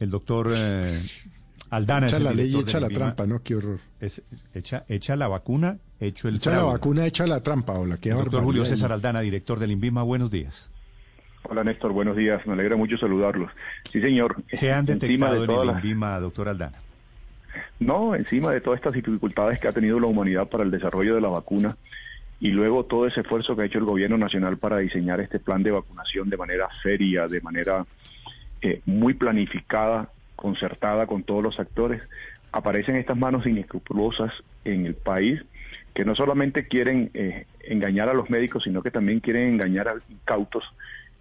[0.00, 1.02] el doctor eh,
[1.70, 2.06] Aldana.
[2.06, 3.42] Echa es el la ley y echa la trampa, ¿no?
[3.42, 3.80] Qué horror.
[4.00, 4.22] Es-
[4.54, 7.96] echa, echa la vacuna, hecho el Echa la vacuna, echa la trampa, hola.
[7.98, 8.42] Qué Doctor.
[8.42, 10.70] Julio César Aldana, director del INVIMA, buenos días.
[11.48, 12.44] Hola Néstor, buenos días.
[12.46, 13.50] Me alegra mucho saludarlos.
[13.92, 14.36] Sí, señor.
[14.58, 16.78] ¿Qué han detectado de en el las- doctor Aldana?
[17.78, 21.20] No, encima de todas estas dificultades que ha tenido la humanidad para el desarrollo de
[21.20, 21.76] la vacuna
[22.40, 25.62] y luego todo ese esfuerzo que ha hecho el gobierno nacional para diseñar este plan
[25.62, 27.86] de vacunación de manera seria, de manera
[28.62, 32.02] eh, muy planificada, concertada con todos los actores,
[32.52, 34.32] aparecen estas manos inescrupulosas
[34.64, 35.42] en el país
[35.96, 39.94] que no solamente quieren eh, engañar a los médicos, sino que también quieren engañar a
[40.10, 40.62] incautos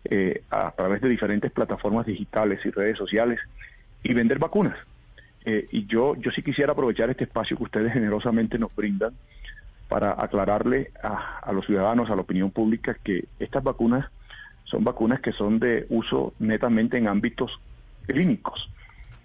[0.03, 3.39] eh, a través de diferentes plataformas digitales y redes sociales
[4.03, 4.77] y vender vacunas.
[5.45, 9.13] Eh, y yo, yo sí quisiera aprovechar este espacio que ustedes generosamente nos brindan
[9.87, 14.11] para aclararle a, a los ciudadanos, a la opinión pública, que estas vacunas
[14.65, 17.59] son vacunas que son de uso netamente en ámbitos
[18.05, 18.69] clínicos.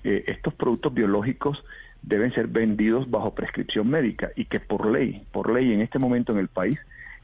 [0.05, 1.63] Eh, estos productos biológicos
[2.03, 6.33] deben ser vendidos bajo prescripción médica y que por ley, por ley en este momento
[6.33, 6.79] en el país,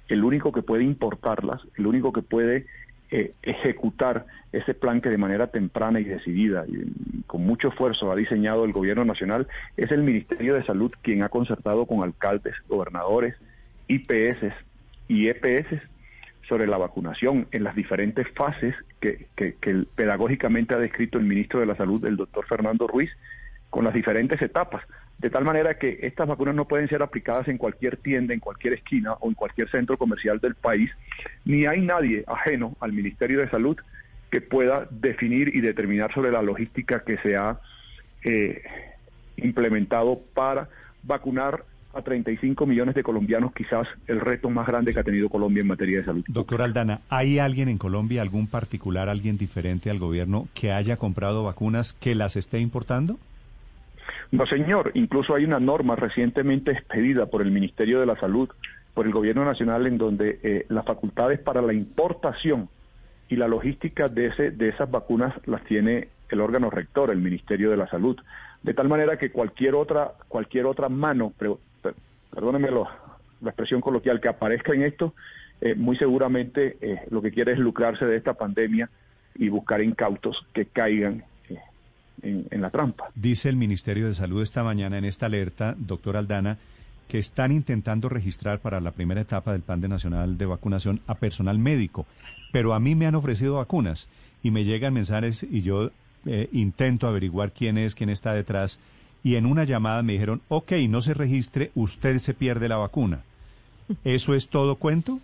[0.08, 2.66] el único que puede importarlas, el único que puede
[3.10, 8.16] eh, ejecutar ese plan que de manera temprana y decidida y con mucho esfuerzo ha
[8.16, 13.36] diseñado el gobierno nacional es el Ministerio de Salud quien ha concertado con alcaldes, gobernadores,
[13.86, 14.52] IPS
[15.08, 15.80] y EPS
[16.48, 19.26] sobre la vacunación en las diferentes fases que,
[19.94, 23.10] pedagógicamente ha descrito el ministro de la Salud, el doctor Fernando Ruiz,
[23.70, 24.84] con las diferentes etapas,
[25.18, 28.74] de tal manera que estas vacunas no pueden ser aplicadas en cualquier tienda, en cualquier
[28.74, 30.90] esquina o en cualquier centro comercial del país,
[31.44, 33.76] ni hay nadie ajeno al Ministerio de Salud
[34.30, 37.58] que pueda definir y determinar sobre la logística que se ha
[38.24, 38.62] eh,
[39.36, 40.68] implementado para
[41.02, 41.64] vacunar
[41.96, 45.66] a 35 millones de colombianos, quizás el reto más grande que ha tenido Colombia en
[45.68, 46.24] materia de salud.
[46.28, 51.44] Doctor Aldana, ¿hay alguien en Colombia, algún particular, alguien diferente al gobierno que haya comprado
[51.44, 53.18] vacunas que las esté importando?
[54.30, 54.92] No, señor.
[54.94, 58.48] Incluso hay una norma recientemente expedida por el Ministerio de la Salud,
[58.94, 62.68] por el Gobierno Nacional, en donde eh, las facultades para la importación
[63.28, 67.70] y la logística de, ese, de esas vacunas las tiene el órgano rector, el Ministerio
[67.70, 68.16] de la Salud.
[68.62, 71.32] De tal manera que cualquier otra, cualquier otra mano,
[72.30, 72.88] perdónenme lo-
[73.40, 75.14] la expresión coloquial, que aparezca en esto,
[75.60, 78.88] eh, muy seguramente eh, lo que quiere es lucrarse de esta pandemia
[79.34, 81.58] y buscar incautos que caigan eh,
[82.22, 83.08] en- en la trampa.
[83.14, 86.58] Dice el Ministerio de Salud esta mañana en esta alerta, doctor Aldana,
[87.08, 91.14] que están intentando registrar para la primera etapa del Plan de Nacional de Vacunación a
[91.14, 92.04] personal médico.
[92.52, 94.08] Pero a mí me han ofrecido vacunas
[94.42, 95.90] y me llegan mensajes y yo
[96.26, 98.80] eh, intento averiguar quién es, quién está detrás.
[99.22, 103.22] Y en una llamada me dijeron, ok, no se registre, usted se pierde la vacuna.
[104.04, 105.20] ¿Eso es todo cuento?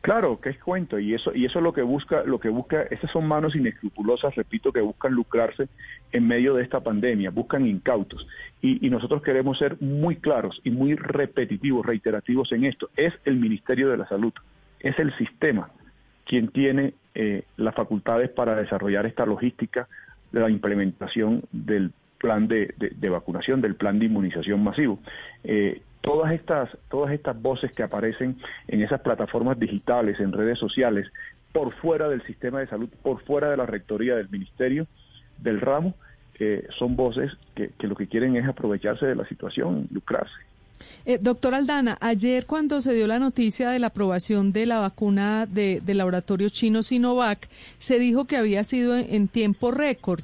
[0.00, 2.82] Claro, que es cuento y eso y eso es lo que busca, lo que busca,
[2.82, 5.68] esas son manos inescrupulosas, repito, que buscan lucrarse
[6.12, 8.24] en medio de esta pandemia, buscan incautos
[8.62, 12.88] y, y nosotros queremos ser muy claros y muy repetitivos, reiterativos en esto.
[12.96, 14.32] Es el Ministerio de la Salud,
[14.78, 15.70] es el sistema
[16.26, 19.88] quien tiene eh, las facultades para desarrollar esta logística
[20.32, 24.98] de la implementación del plan de, de- vacunación, del plan de inmunización masivo.
[25.44, 28.36] Eh, todas estas, todas estas voces que aparecen
[28.68, 31.06] en esas plataformas digitales, en redes sociales,
[31.52, 34.86] por fuera del sistema de salud, por fuera de la rectoría del ministerio,
[35.38, 35.94] del ramo,
[36.38, 40.34] eh, son voces que, que lo que quieren es aprovecharse de la situación, lucrarse.
[41.06, 45.46] Eh, doctor Aldana, ayer cuando se dio la noticia de la aprobación de la vacuna
[45.46, 50.20] de, del laboratorio chino Sinovac, se dijo que había sido en tiempo récord.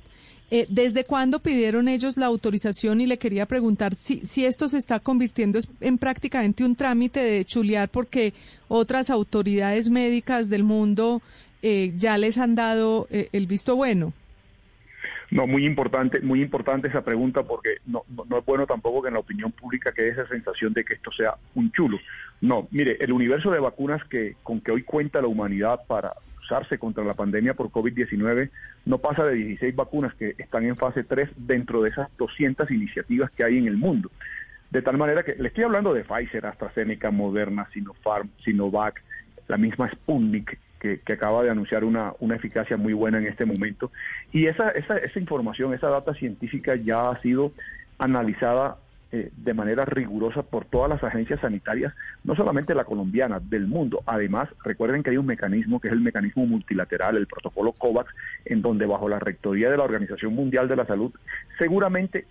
[0.54, 3.00] Eh, ¿Desde cuándo pidieron ellos la autorización?
[3.00, 7.42] Y le quería preguntar si, si esto se está convirtiendo en prácticamente un trámite de
[7.46, 8.34] chulear porque
[8.68, 11.22] otras autoridades médicas del mundo
[11.62, 14.12] eh, ya les han dado eh, el visto bueno.
[15.30, 19.08] No, muy importante, muy importante esa pregunta porque no, no, no es bueno tampoco que
[19.08, 21.98] en la opinión pública quede esa sensación de que esto sea un chulo.
[22.42, 26.78] No, mire, el universo de vacunas que con que hoy cuenta la humanidad para usarse
[26.78, 28.50] contra la pandemia por COVID-19
[28.84, 33.30] no pasa de 16 vacunas que están en fase 3 dentro de esas 200 iniciativas
[33.30, 34.10] que hay en el mundo.
[34.70, 39.02] De tal manera que le estoy hablando de Pfizer, AstraZeneca, Moderna, Sinopharm, Sinovac,
[39.48, 43.44] la misma Sputnik, que, que acaba de anunciar una, una eficacia muy buena en este
[43.44, 43.92] momento.
[44.32, 47.52] Y esa, esa, esa información, esa data científica ya ha sido
[47.98, 48.78] analizada
[49.12, 51.92] eh, de manera rigurosa por todas las agencias sanitarias,
[52.24, 54.02] no solamente la colombiana, del mundo.
[54.06, 58.10] Además, recuerden que hay un mecanismo que es el mecanismo multilateral, el protocolo COVAX,
[58.46, 61.12] en donde bajo la rectoría de la Organización Mundial de la Salud,
[61.58, 62.24] seguramente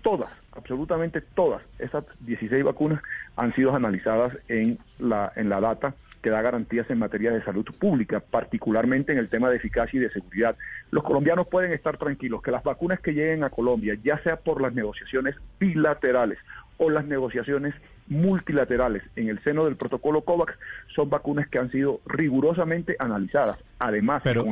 [0.00, 3.02] todas, absolutamente todas esas 16 vacunas
[3.36, 7.66] han sido analizadas en la, en la data que da garantías en materia de salud
[7.78, 10.56] pública, particularmente en el tema de eficacia y de seguridad.
[10.90, 14.62] Los colombianos pueden estar tranquilos que las vacunas que lleguen a Colombia, ya sea por
[14.62, 16.38] las negociaciones bilaterales
[16.78, 17.74] o las negociaciones
[18.08, 20.54] multilaterales en el seno del protocolo COVAX
[20.94, 23.58] son vacunas que han sido rigurosamente analizadas.
[23.78, 24.44] Además, Pero,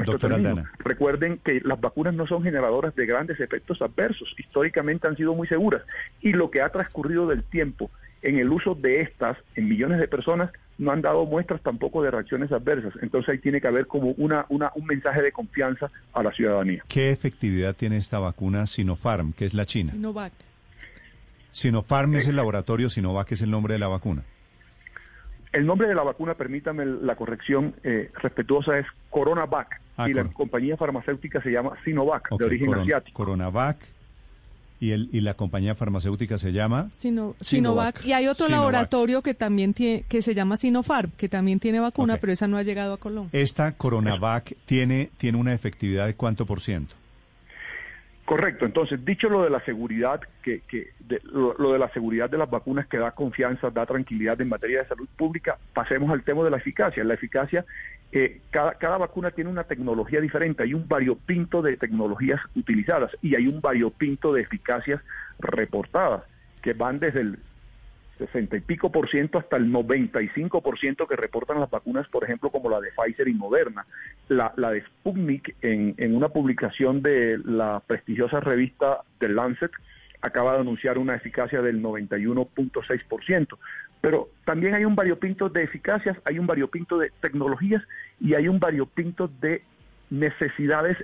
[0.78, 4.34] recuerden que las vacunas no son generadoras de grandes efectos adversos.
[4.38, 5.82] Históricamente han sido muy seguras.
[6.20, 7.90] Y lo que ha transcurrido del tiempo
[8.22, 10.50] en el uso de estas en millones de personas
[10.80, 12.94] no han dado muestras tampoco de reacciones adversas.
[13.02, 16.82] Entonces ahí tiene que haber como una, una, un mensaje de confianza a la ciudadanía.
[16.88, 19.92] ¿Qué efectividad tiene esta vacuna Sinopharm, que es la China?
[19.92, 20.32] Sinovac.
[21.50, 24.22] Sinopharm es el laboratorio, Sinovac es el nombre de la vacuna.
[25.52, 29.80] El nombre de la vacuna, permítame la corrección eh, respetuosa, es Coronavac.
[29.98, 33.16] Ah, y la compañía farmacéutica se llama Sinovac, de origen asiático.
[33.16, 33.76] Coronavac.
[34.80, 38.02] Y, el, y la compañía farmacéutica se llama Sinovac.
[38.04, 42.16] Y hay otro laboratorio que también tiene, que se llama Sinopharm, que también tiene vacuna,
[42.16, 43.38] pero esa no ha llegado a Colombia.
[43.38, 46.96] Esta Coronavac tiene, tiene una efectividad de cuánto por ciento?
[48.30, 48.64] Correcto.
[48.64, 50.90] Entonces, dicho lo de la seguridad, que, que
[51.32, 54.86] lo, de la seguridad de las vacunas que da confianza, da tranquilidad en materia de
[54.86, 57.02] salud pública, pasemos al tema de la eficacia.
[57.02, 57.64] La eficacia,
[58.12, 60.62] eh, cada, cada vacuna tiene una tecnología diferente.
[60.62, 65.02] Hay un variopinto de tecnologías utilizadas y hay un variopinto de eficacias
[65.40, 66.22] reportadas
[66.62, 67.38] que van desde el
[68.20, 72.24] 60 y pico por ciento hasta el 95 por ciento que reportan las vacunas, por
[72.24, 73.86] ejemplo, como la de Pfizer y Moderna.
[74.28, 79.70] La, de Sputnik, en, una publicación de la prestigiosa revista The Lancet,
[80.20, 83.04] acaba de anunciar una eficacia del 91.6%.
[83.08, 83.58] por ciento.
[84.00, 87.82] Pero también hay un variopinto de eficacias, hay un variopinto de tecnologías
[88.20, 89.62] y hay un variopinto de
[90.10, 90.96] necesidades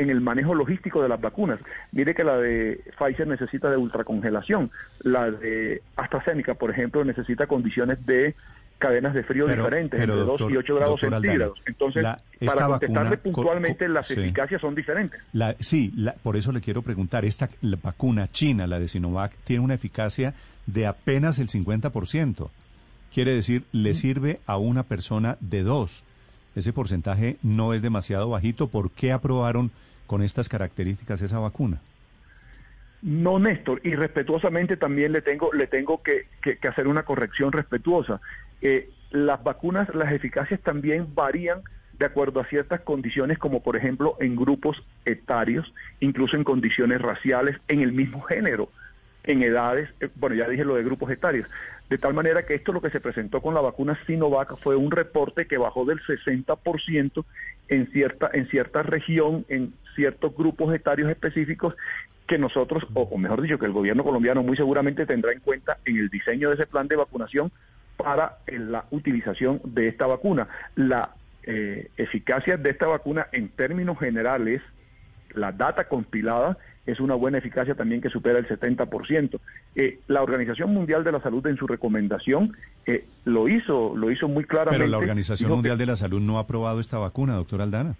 [0.00, 1.60] en el manejo logístico de las vacunas.
[1.92, 4.70] Mire que la de Pfizer necesita de ultracongelación,
[5.00, 8.34] la de AstraZeneca, por ejemplo, necesita condiciones de
[8.78, 11.62] cadenas de frío diferentes, entre 2 y 8 grados centígrados.
[11.66, 12.04] Entonces,
[12.44, 15.20] para contestarle puntualmente, las eficacias son diferentes.
[15.34, 15.92] La, sí,
[16.22, 17.48] por eso le quiero preguntar, esta
[17.82, 20.34] vacuna china, la de Sinovac, tiene una eficacia
[20.66, 22.48] de apenas el 50%.
[23.12, 26.04] Quiere decir, le sirve a una persona de dos.
[26.56, 28.68] Ese porcentaje no es demasiado bajito.
[28.68, 29.70] ¿Por qué aprobaron
[30.10, 31.80] con estas características esa vacuna?
[33.00, 36.26] No, Néstor, y respetuosamente también le tengo, le tengo que,
[36.68, 38.20] hacer una corrección respetuosa.
[38.60, 41.60] Eh, las vacunas, las eficacias también varían
[41.96, 47.56] de acuerdo a ciertas condiciones, como por ejemplo en grupos etarios, incluso en condiciones raciales,
[47.68, 48.68] en el mismo género,
[49.22, 51.48] en edades, eh, bueno, ya dije lo de grupos etarios,
[51.88, 54.90] de tal manera que esto lo que se presentó con la vacuna Sinovac fue un
[54.90, 57.24] reporte que bajó del 60%
[57.68, 61.74] en cierta, en cierta región, en ciertos grupos etarios específicos
[62.26, 65.98] que nosotros, o, mejor dicho, que el gobierno colombiano muy seguramente tendrá en cuenta en
[65.98, 67.50] el diseño de ese plan de vacunación
[67.96, 70.48] para la utilización de esta vacuna.
[70.76, 71.10] La
[71.42, 74.62] eh, eficacia de esta vacuna en términos generales,
[75.34, 76.56] la data compilada,
[76.86, 79.40] es una buena eficacia también que supera el 70%.
[79.74, 82.56] Eh, la Organización Mundial de la Salud en su recomendación
[82.86, 84.78] eh, lo hizo, lo hizo muy claramente.
[84.78, 87.96] Pero la Organización Mundial de la Salud no ha aprobado esta vacuna, doctor Aldana.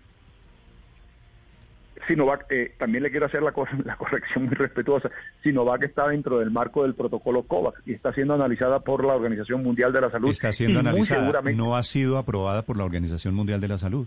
[2.07, 3.53] Sinovac, eh, también le quiero hacer la,
[3.85, 5.11] la corrección muy respetuosa,
[5.43, 9.63] Sinovac está dentro del marco del protocolo COVAX y está siendo analizada por la Organización
[9.63, 10.31] Mundial de la Salud.
[10.31, 14.07] Está siendo analizada, no ha sido aprobada por la Organización Mundial de la Salud.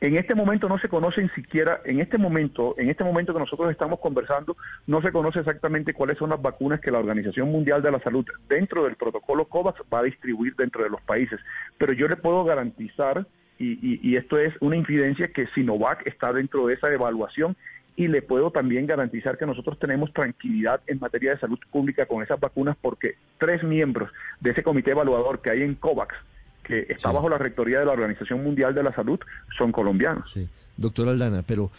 [0.00, 3.68] En este momento no se conocen siquiera, en este momento, en este momento que nosotros
[3.72, 7.90] estamos conversando, no se conoce exactamente cuáles son las vacunas que la Organización Mundial de
[7.90, 11.40] la Salud dentro del protocolo COVAX va a distribuir dentro de los países.
[11.78, 13.26] Pero yo le puedo garantizar,
[13.58, 17.56] y, y esto es una infidencia, que Sinovac está dentro de esa evaluación
[17.98, 22.22] y le puedo también garantizar que nosotros tenemos tranquilidad en materia de salud pública con
[22.22, 24.10] esas vacunas porque tres miembros
[24.40, 26.14] de ese comité evaluador que hay en COVAX
[26.62, 29.18] que está bajo la rectoría de la Organización Mundial de la Salud,
[29.56, 30.30] son colombianos.
[30.30, 30.46] Sí.
[30.76, 31.70] Doctor Aldana, pero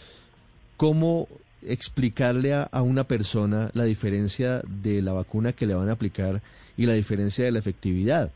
[0.75, 1.27] ¿cómo
[1.62, 6.41] explicarle a, a, una persona la diferencia de la vacuna que le van a aplicar
[6.75, 8.31] y la diferencia de la efectividad?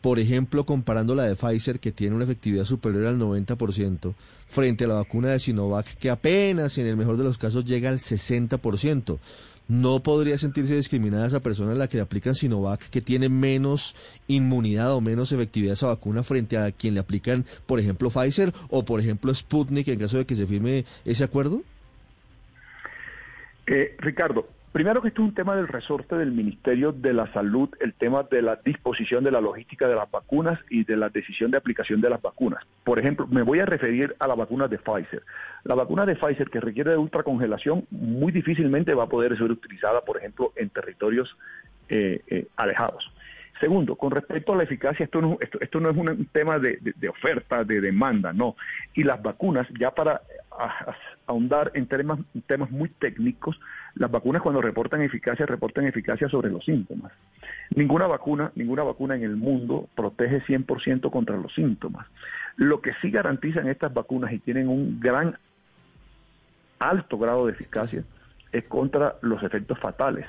[0.00, 4.14] Por ejemplo, comparando la de Pfizer, que tiene una efectividad superior al 90%,
[4.48, 7.90] frente a la vacuna de Sinovac, que apenas en el mejor de los casos llega
[7.90, 9.18] al 60%
[9.70, 13.94] no podría sentirse discriminada esa persona a la que le aplican Sinovac, que tiene menos
[14.26, 18.84] inmunidad o menos efectividad esa vacuna frente a quien le aplican, por ejemplo, Pfizer o,
[18.84, 21.62] por ejemplo, Sputnik en caso de que se firme ese acuerdo?
[23.68, 27.68] Eh, Ricardo, Primero que esto es un tema del resorte del Ministerio de la Salud,
[27.80, 31.50] el tema de la disposición de la logística de las vacunas y de la decisión
[31.50, 32.64] de aplicación de las vacunas.
[32.84, 35.24] Por ejemplo, me voy a referir a la vacuna de Pfizer.
[35.64, 40.02] La vacuna de Pfizer que requiere de ultracongelación muy difícilmente va a poder ser utilizada,
[40.02, 41.36] por ejemplo, en territorios
[41.88, 43.12] eh, eh, alejados.
[43.58, 47.62] Segundo, con respecto a la eficacia, esto no, esto, no es un, tema de, oferta,
[47.64, 48.56] de demanda, no.
[48.94, 50.22] Y las vacunas, ya para
[51.26, 53.60] ahondar en temas, temas muy técnicos,
[53.94, 57.12] las vacunas cuando reportan eficacia, reportan eficacia sobre los síntomas.
[57.74, 62.06] Ninguna vacuna, ninguna vacuna en el mundo protege 100% contra los síntomas.
[62.56, 65.36] Lo que sí garantizan estas vacunas y tienen un gran
[66.78, 68.04] alto grado de eficacia
[68.52, 70.26] es contra los efectos fatales.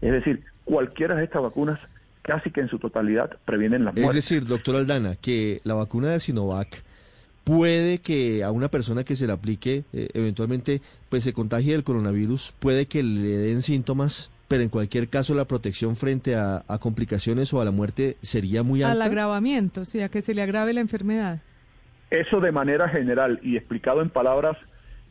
[0.00, 1.80] Es decir, cualquiera de estas vacunas
[2.22, 4.18] casi que en su totalidad previenen la muerte.
[4.18, 6.82] Es decir, doctor Aldana, que la vacuna de Sinovac
[7.44, 11.84] puede que a una persona que se la aplique eh, eventualmente pues se contagie del
[11.84, 17.52] coronavirus, puede que le den síntomas, pero en cualquier caso la protección frente a, complicaciones
[17.54, 18.92] o a la muerte sería muy alta.
[18.92, 21.40] Al agravamiento, o sea, que se le agrave la enfermedad.
[22.10, 24.56] Eso de manera general y explicado en palabras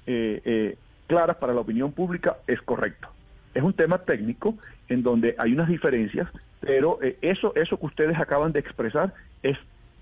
[0.05, 3.09] eh, eh, claras para la opinión pública es correcto.
[3.53, 4.55] Es un tema técnico
[4.87, 6.27] en donde hay unas diferencias,
[6.59, 9.57] pero eh, eso, eso que ustedes acaban de expresar es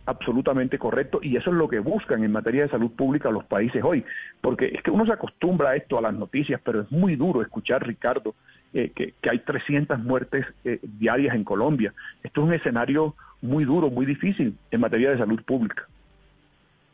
[0.05, 3.83] absolutamente correcto y eso es lo que buscan en materia de salud pública los países
[3.83, 4.03] hoy,
[4.41, 7.41] porque es que uno se acostumbra a esto, a las noticias, pero es muy duro
[7.41, 8.35] escuchar, Ricardo,
[8.73, 11.93] eh, que, hay 300 muertes eh, diarias en Colombia.
[12.23, 15.87] Esto es un escenario muy duro, muy difícil en materia de salud pública.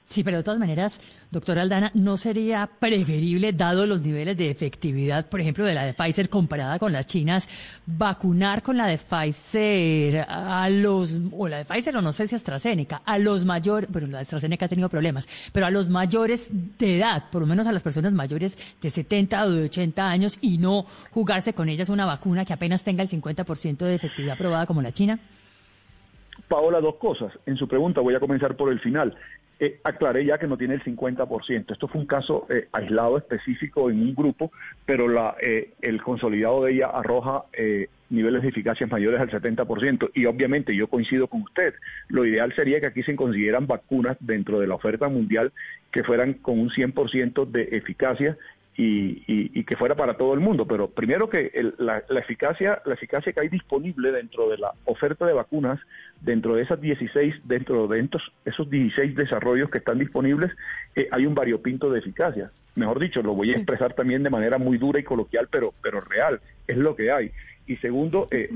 [0.08, 5.28] Sí, pero de todas maneras, doctora Aldana, ¿no sería preferible, dado los niveles de efectividad,
[5.28, 7.50] por ejemplo, de la de Pfizer comparada con las chinas,
[7.86, 12.36] vacunar con la de Pfizer a los, o la de Pfizer o no sé si
[12.36, 16.48] AstraZeneca, a los mayores, bueno, la de AstraZeneca ha tenido problemas, pero a los mayores
[16.52, 20.38] de edad, por lo menos a las personas mayores de 70 o de 80 años
[20.40, 24.66] y no jugarse con ellas una vacuna que apenas tenga el 50% de efectividad probada
[24.66, 25.20] como la china?
[26.48, 27.34] Paola, dos cosas.
[27.46, 29.14] En su pregunta voy a comenzar por el final.
[29.60, 31.72] Eh, aclaré ya que no tiene el 50%.
[31.72, 34.52] Esto fue un caso eh, aislado, específico en un grupo,
[34.86, 37.46] pero la, eh, el consolidado de ella arroja
[38.10, 40.12] niveles de eficacia mayores al 70%.
[40.14, 41.74] Y obviamente yo coincido con usted.
[42.08, 45.52] Lo ideal sería que aquí se consideran vacunas dentro de la oferta mundial
[45.92, 48.38] que fueran con un 100% de eficacia
[48.78, 50.66] y, que fuera para todo el mundo.
[50.68, 55.34] Pero primero que la, eficacia, la eficacia que hay disponible dentro de la oferta de
[55.34, 55.80] vacunas,
[56.22, 58.08] dentro de esas 16, dentro de
[58.46, 60.52] esos 16 desarrollos que están disponibles,
[60.96, 62.52] eh, hay un variopinto de eficacia.
[62.76, 66.00] Mejor dicho, lo voy a expresar también de manera muy dura y coloquial, pero, pero
[66.00, 67.32] real, es lo que hay.
[67.66, 68.50] Y segundo, eh,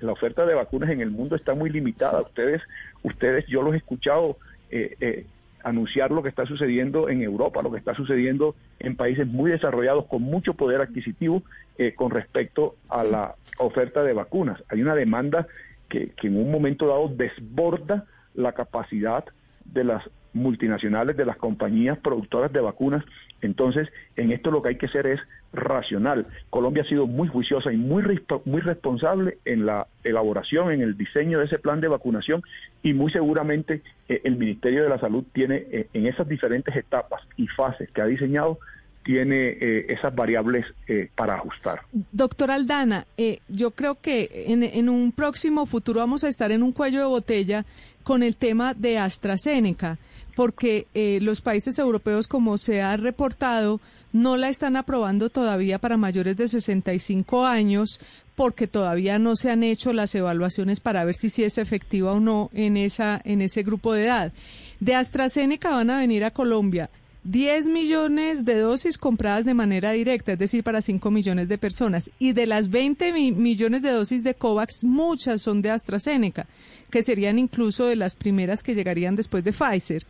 [0.00, 2.20] la oferta de vacunas en el mundo está muy limitada.
[2.20, 2.62] Ustedes,
[3.02, 4.36] ustedes, yo los he escuchado
[4.70, 5.26] eh, eh
[5.64, 10.06] anunciar lo que está sucediendo en Europa, lo que está sucediendo en países muy desarrollados
[10.06, 11.42] con mucho poder adquisitivo
[11.78, 14.62] eh, con respecto a la oferta de vacunas.
[14.68, 15.46] Hay una demanda
[15.88, 19.24] que, que en un momento dado desborda la capacidad
[19.64, 23.04] de las multinacionales, de las compañías productoras de vacunas.
[23.40, 25.20] Entonces, en esto lo que hay que hacer es
[25.52, 26.26] racional.
[26.50, 28.02] Colombia ha sido muy juiciosa y muy,
[28.44, 32.42] muy responsable en la elaboración, en el diseño de ese plan de vacunación
[32.82, 37.22] y muy seguramente eh, el Ministerio de la Salud tiene eh, en esas diferentes etapas
[37.36, 38.58] y fases que ha diseñado
[39.04, 40.66] tiene eh, esas variables
[41.14, 41.80] para ajustar.
[42.12, 43.06] Doctor Aldana,
[43.48, 47.06] yo creo que en, en, un próximo futuro vamos a estar en un cuello de
[47.06, 47.64] botella
[48.02, 49.98] con el tema de AstraZeneca
[50.34, 53.80] porque eh, los países europeos, como se ha reportado,
[54.12, 58.00] no la están aprobando todavía para mayores de 65 años
[58.34, 62.20] porque todavía no se han hecho las evaluaciones para ver si, si es efectiva o
[62.20, 64.32] no en, esa, en ese grupo de edad.
[64.80, 66.90] De AstraZeneca van a venir a Colombia
[67.24, 72.10] 10 millones de dosis compradas de manera directa, es decir, para 5 millones de personas.
[72.18, 76.46] Y de las 20 millones de dosis de COVAX, muchas son de AstraZeneca,
[76.90, 80.04] que serían incluso de las primeras que llegarían después de Pfizer.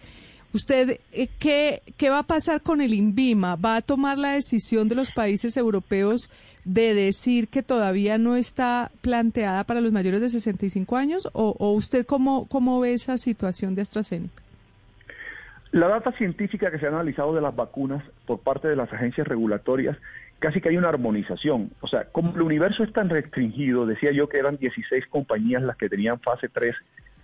[0.54, 3.56] ¿Usted eh, qué, qué va a pasar con el INVIMA?
[3.56, 6.30] ¿Va a tomar la decisión de los países europeos
[6.64, 11.28] de decir que todavía no está planteada para los mayores de 65 años?
[11.32, 14.41] ¿O, o usted cómo, cómo ve esa situación de AstraZeneca?
[15.72, 19.26] La data científica que se ha analizado de las vacunas por parte de las agencias
[19.26, 19.96] regulatorias,
[20.38, 21.70] casi que hay una armonización.
[21.80, 25.78] O sea, como el universo es tan restringido, decía yo que eran 16 compañías las
[25.78, 26.76] que tenían fase 3,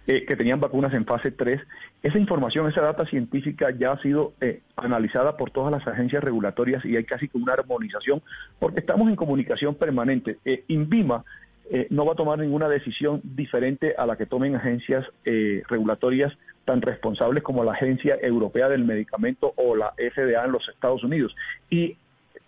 [0.07, 1.61] eh, que tenían vacunas en fase 3,
[2.03, 6.83] esa información, esa data científica ya ha sido eh, analizada por todas las agencias regulatorias
[6.87, 8.23] y hay casi que una armonización,
[8.59, 10.39] porque estamos en comunicación permanente.
[10.47, 11.23] Eh, INVIMA
[11.71, 16.33] eh, no va a tomar ninguna decisión diferente a la que tomen agencias eh, regulatorias
[16.65, 21.35] tan responsables como la Agencia Europea del Medicamento o la FDA en los Estados Unidos.
[21.71, 21.97] Y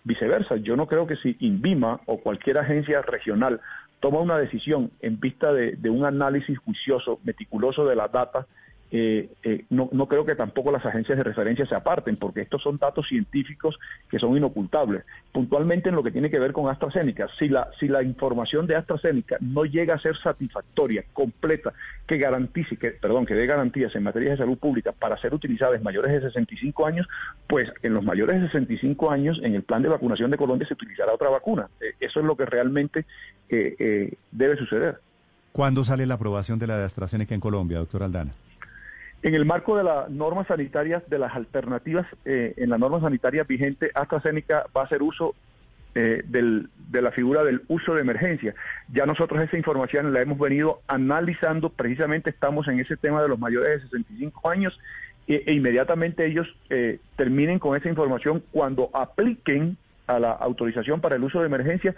[0.03, 3.61] viceversa, yo no creo que si INVIMA o cualquier agencia regional
[3.99, 8.47] toma una decisión en vista de, un análisis juicioso, meticuloso de la data,
[8.93, 12.61] eh, eh, no, no, creo que tampoco las agencias de referencia se aparten, porque estos
[12.61, 13.79] son datos científicos
[14.09, 15.03] que son inocultables.
[15.31, 18.75] Puntualmente en lo que tiene que ver con AstraZeneca, si la, si la información de
[18.75, 21.71] AstraZeneca no llega a ser satisfactoria, completa,
[22.05, 25.77] que garantice, que, perdón, que dé garantías en materia de salud pública para ser utilizadas
[25.77, 27.07] en mayores de 65 años,
[27.47, 30.73] pues en los mayores de 65 años, en el plan de vacunación de Colombia se
[30.73, 31.69] utilizará otra vacuna.
[31.79, 33.05] Eh, eso es lo que realmente
[34.31, 34.99] debe suceder.
[35.51, 38.31] ¿Cuándo sale la aprobación de la de AstraZeneca en Colombia, doctor Aldana?
[39.23, 43.43] En el marco de las normas sanitarias, de las alternativas, eh, en la norma sanitaria
[43.43, 45.35] vigente, AstraZeneca va a hacer uso
[45.93, 48.55] eh, de la figura del uso de emergencia.
[48.91, 53.37] Ya nosotros esa información la hemos venido analizando, precisamente estamos en ese tema de los
[53.37, 54.79] mayores de 65 años
[55.27, 61.15] e, e inmediatamente ellos eh, terminen con esa información cuando apliquen a la autorización para
[61.15, 61.95] el uso de emergencia,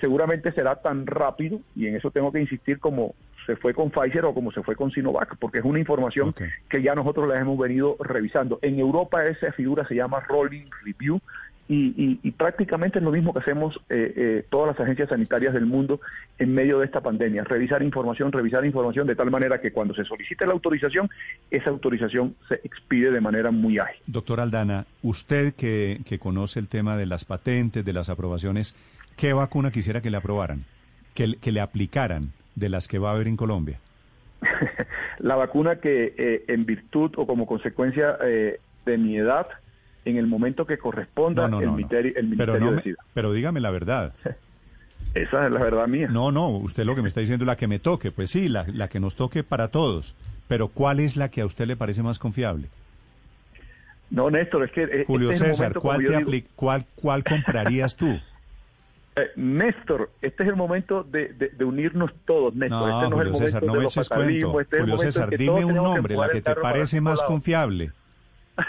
[0.00, 3.14] seguramente será tan rápido, y en eso tengo que insistir como
[3.46, 6.34] se fue con Pfizer o como se fue con Sinovac, porque es una información
[6.68, 8.58] que ya nosotros la hemos venido revisando.
[8.62, 11.20] En Europa esa figura se llama Rolling Review
[11.68, 16.00] y, prácticamente es lo mismo que hacemos eh, eh, todas las agencias sanitarias del mundo
[16.38, 20.04] en medio de esta pandemia, revisar información, revisar información de tal manera que cuando se
[20.04, 21.08] solicite la autorización,
[21.50, 24.02] esa autorización se expide de manera muy ágil.
[24.06, 28.74] Doctor Aldana, usted que, que conoce el tema de las patentes, de las aprobaciones,
[29.16, 30.64] ¿qué vacuna quisiera que le aprobaran,
[31.14, 32.32] que, que le aplicaran?
[32.54, 33.78] De las que va a haber en Colombia?
[35.18, 39.46] la vacuna que eh, en virtud o como consecuencia eh, de mi edad,
[40.04, 42.96] en el momento que corresponda, el, ministerio, el pero decida.
[43.14, 44.12] Pero dígame la verdad.
[45.14, 46.08] Esa es la verdad mía.
[46.10, 48.10] No, no, usted lo que me está diciendo es la que me toque.
[48.10, 50.14] Pues sí, la, la que nos toque para todos.
[50.48, 52.68] Pero ¿cuál es la que a usted le parece más confiable?
[54.10, 54.82] No, Néstor, es que...
[54.82, 58.20] Eh, Julio este César, ¿cuál, te ¿cuál, ¿cuál comprarías tú?
[59.14, 62.88] Eh, Néstor, este es el momento de, unirnos todos, Néstor.
[62.88, 64.60] No, este no Julio César, no me eches cuento.
[64.60, 67.92] Este Julio César, dime un nombre, la que te parece más confiable.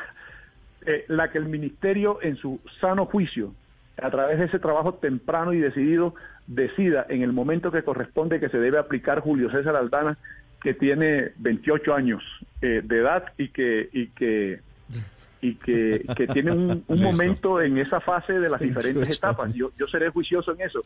[0.85, 3.53] Eh, la que el Ministerio, en su sano juicio,
[4.01, 6.13] a través de ese trabajo temprano y decidido,
[6.45, 10.17] decida en el momento que corresponde que se debe aplicar Julio César Aldana,
[10.61, 12.21] que tiene 28 años
[12.61, 14.59] eh, de edad y que, y que
[15.43, 19.53] y que, que tiene un, un momento en esa fase de las diferentes etapas.
[19.53, 20.81] Yo, yo seré juicioso en eso.